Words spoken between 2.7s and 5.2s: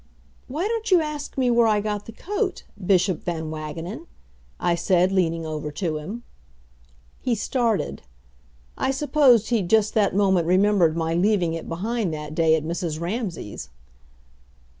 Bishop Van Wagenen?" I said,